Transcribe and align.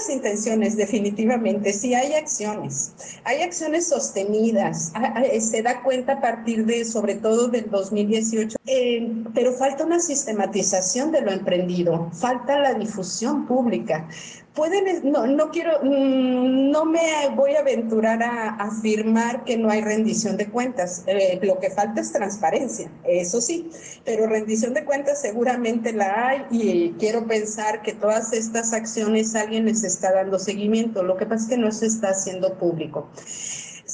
Buenas 0.00 0.16
intenciones, 0.16 0.76
definitivamente, 0.78 1.74
sí 1.74 1.92
hay 1.92 2.14
acciones, 2.14 2.94
hay 3.24 3.42
acciones 3.42 3.86
sostenidas, 3.88 4.94
se 5.40 5.62
da 5.62 5.82
cuenta 5.82 6.14
a 6.14 6.20
partir 6.22 6.64
de, 6.64 6.86
sobre 6.86 7.16
todo 7.16 7.48
del 7.48 7.68
2018, 7.68 8.56
eh, 8.64 9.12
pero 9.34 9.52
falta 9.52 9.84
una 9.84 10.00
sistematización 10.00 11.12
de 11.12 11.20
lo 11.20 11.32
emprendido, 11.32 12.10
falta 12.14 12.58
la 12.58 12.72
difusión 12.72 13.46
pública. 13.46 14.08
Pueden, 14.54 15.10
no, 15.10 15.28
no 15.28 15.50
quiero, 15.50 15.78
mm, 15.82 16.70
no 16.70 16.84
me 16.84 17.00
voy 17.36 17.54
a 17.54 17.60
aventurar 17.60 18.20
a 18.22 18.56
afirmar 18.56 19.44
que 19.44 19.56
no 19.56 19.70
hay 19.70 19.80
rendición 19.80 20.36
de 20.36 20.48
cuentas. 20.48 21.04
Eh, 21.06 21.38
lo 21.42 21.60
que 21.60 21.70
falta 21.70 22.00
es 22.00 22.12
transparencia, 22.12 22.90
eso 23.04 23.40
sí, 23.40 23.70
pero 24.04 24.26
rendición 24.26 24.74
de 24.74 24.84
cuentas 24.84 25.20
seguramente 25.20 25.92
la 25.92 26.28
hay 26.28 26.46
y 26.50 26.90
quiero 26.98 27.26
pensar 27.26 27.82
que 27.82 27.92
todas 27.92 28.32
estas 28.32 28.72
acciones 28.72 29.36
alguien 29.36 29.66
les 29.66 29.84
está 29.84 30.12
dando 30.12 30.38
seguimiento. 30.38 31.04
Lo 31.04 31.16
que 31.16 31.26
pasa 31.26 31.44
es 31.44 31.50
que 31.50 31.56
no 31.56 31.70
se 31.70 31.86
está 31.86 32.08
haciendo 32.10 32.54
público 32.58 33.08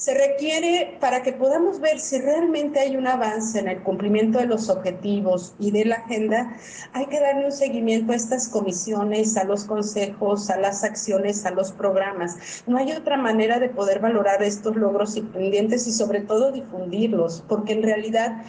se 0.07 0.15
requiere 0.15 0.99
para 1.01 1.25
que 1.25 1.33
podamos 1.33 1.81
ver 1.81 1.99
si 1.99 2.21
realmente 2.21 2.79
hay 2.79 2.97
un 2.97 3.09
avance 3.09 3.59
en 3.59 3.67
el 3.67 3.83
cumplimiento 3.83 4.39
de 4.39 4.47
los 4.47 4.69
objetivos 4.69 5.57
y 5.59 5.73
de 5.73 5.85
la 5.85 5.97
agenda, 5.97 6.57
hay 6.93 7.07
que 7.07 7.19
darle 7.19 7.47
un 7.47 7.51
seguimiento 7.51 8.13
a 8.13 8.15
estas 8.15 8.49
comisiones, 8.49 9.37
a 9.37 9.43
los 9.43 9.65
consejos, 9.65 10.49
a 10.49 10.59
las 10.59 10.85
acciones, 10.85 11.45
a 11.45 11.51
los 11.51 11.73
programas. 11.73 12.63
No 12.69 12.77
hay 12.77 12.93
otra 12.93 13.17
manera 13.17 13.59
de 13.59 13.69
poder 13.69 13.99
valorar 13.99 14.45
estos 14.45 14.77
logros 14.77 15.17
y 15.17 15.23
pendientes 15.23 15.89
y 15.89 15.93
sobre 15.93 16.21
todo 16.21 16.53
difundirlos, 16.53 17.43
porque 17.49 17.73
en 17.73 17.83
realidad 17.83 18.45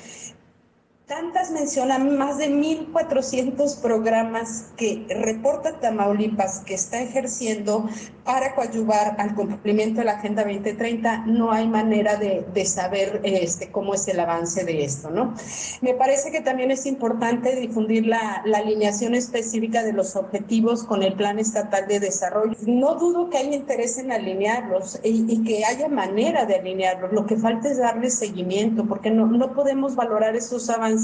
Tantas 1.08 1.52
mencionan 1.52 2.18
más 2.18 2.38
de 2.38 2.50
1.400 2.50 3.80
programas 3.80 4.66
que 4.76 5.06
reporta 5.08 5.80
Tamaulipas 5.80 6.60
que 6.66 6.74
está 6.74 7.02
ejerciendo 7.02 7.88
para 8.26 8.54
coadyuvar 8.56 9.16
al 9.18 9.34
cumplimiento 9.34 10.00
de 10.00 10.06
la 10.06 10.18
Agenda 10.18 10.44
2030. 10.44 11.28
No 11.28 11.54
hay 11.54 11.66
manera 11.66 12.18
de, 12.18 12.44
saber 12.66 13.22
este, 13.24 13.72
cómo 13.72 13.94
es 13.94 14.06
el 14.10 14.20
avance 14.20 14.66
de 14.66 14.84
esto, 14.84 15.10
¿no? 15.10 15.34
Me 15.80 15.94
parece 15.94 16.30
que 16.30 16.42
también 16.42 16.72
es 16.72 16.86
importante 16.86 17.56
difundir 17.56 18.06
la, 18.06 18.44
alineación 18.54 19.16
específica 19.16 19.84
de 19.84 19.94
los 19.94 20.18
objetivos 20.18 20.84
con 20.84 21.04
el 21.04 21.14
Plan 21.14 21.40
Estatal 21.40 21.88
de 21.88 22.02
Desarrollo. 22.02 22.58
No 22.66 22.96
dudo 22.96 23.30
que 23.30 23.38
haya 23.38 23.56
interés 23.56 23.98
en 23.98 24.12
alinearlos 24.12 25.00
y, 25.06 25.26
y 25.32 25.44
que 25.46 25.64
haya 25.64 25.88
manera 25.88 26.46
de 26.46 26.56
alinearlos. 26.56 27.14
Lo 27.14 27.26
que 27.26 27.38
falta 27.38 27.70
es 27.70 27.78
darle 27.78 28.10
seguimiento 28.10 28.86
porque 28.86 29.10
no, 29.10 29.26
no 29.26 29.54
podemos 29.54 29.96
valorar 29.96 30.36
esos 30.36 30.70
avances 30.70 30.97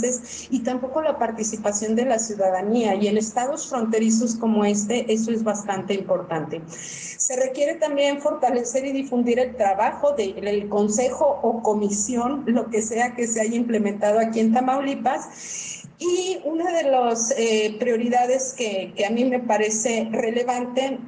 y 0.50 0.60
tampoco 0.60 1.02
la 1.02 1.18
participación 1.18 1.96
de 1.96 2.06
la 2.06 2.20
ciudadanía. 2.20 2.96
Y 2.96 3.08
en 3.08 3.18
estados 3.18 3.68
fronterizos 3.68 4.36
como 4.36 4.66
este, 4.66 5.12
eso 5.12 5.32
es 5.32 5.44
bastante 5.44 5.94
importante. 5.94 6.62
Se 6.68 7.36
requiere 7.36 7.76
también 7.76 8.22
fortalecer 8.22 8.86
y 8.86 8.92
difundir 8.92 9.40
el 9.40 9.56
trabajo 9.56 10.14
del 10.14 10.68
consejo 10.70 11.40
o 11.42 11.62
comisión, 11.62 12.44
lo 12.48 12.70
que 12.70 12.82
sea 12.82 13.16
que 13.16 13.28
se 13.28 13.42
haya 13.42 13.56
implementado 13.56 14.20
aquí 14.20 14.40
en 14.40 14.54
Tamaulipas. 14.54 15.84
Y 16.00 16.40
una 16.44 16.72
de 16.72 16.84
las 16.84 17.34
eh, 17.38 17.78
prioridades 17.80 18.54
que, 18.58 18.94
que 18.96 19.06
a 19.06 19.10
mí 19.10 19.26
me 19.26 19.40
parece 19.40 20.10
relevante 20.12 21.00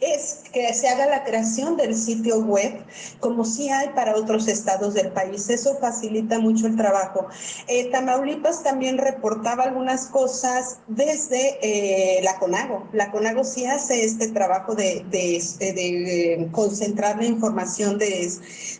es 0.00 0.44
que 0.52 0.72
se 0.74 0.88
haga 0.88 1.06
la 1.06 1.24
creación 1.24 1.76
del 1.76 1.94
sitio 1.94 2.40
web, 2.40 2.84
como 3.20 3.44
sí 3.44 3.68
hay 3.70 3.88
para 3.90 4.14
otros 4.16 4.48
estados 4.48 4.94
del 4.94 5.10
país. 5.12 5.48
Eso 5.48 5.78
facilita 5.78 6.38
mucho 6.38 6.66
el 6.66 6.76
trabajo. 6.76 7.26
Eh, 7.66 7.90
Tamaulipas 7.90 8.62
también 8.62 8.98
reportaba 8.98 9.64
algunas 9.64 10.06
cosas 10.06 10.78
desde 10.86 11.58
eh, 11.62 12.22
la 12.22 12.38
CONAGO. 12.38 12.88
La 12.92 13.10
CONAGO 13.10 13.44
sí 13.44 13.66
hace 13.66 14.04
este 14.04 14.28
trabajo 14.28 14.74
de, 14.74 15.04
de, 15.10 15.36
este, 15.36 15.72
de, 15.72 16.48
concentrar 16.52 17.16
la 17.16 17.24
información 17.24 17.98
de, 17.98 18.30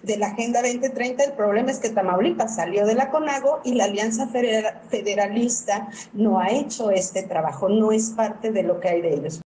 de, 0.02 0.16
la 0.16 0.28
Agenda 0.28 0.62
2030. 0.62 1.24
El 1.24 1.32
problema 1.32 1.70
es 1.70 1.78
que 1.78 1.90
Tamaulipas 1.90 2.56
salió 2.56 2.86
de 2.86 2.94
la 2.94 3.10
CONAGO 3.10 3.60
y 3.64 3.74
la 3.74 3.84
Alianza 3.84 4.28
Federalista 4.28 5.88
no 6.12 6.38
ha 6.38 6.50
hecho 6.50 6.90
este 6.90 7.22
trabajo, 7.22 7.68
no 7.68 7.92
es 7.92 8.10
parte 8.10 8.50
de 8.50 8.62
lo 8.62 8.80
que 8.80 8.88
hay 8.88 9.00
de 9.00 9.14
ellos. 9.14 9.45